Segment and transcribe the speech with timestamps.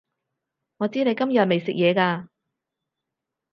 [0.77, 2.27] 我知你今日未食嘢㗎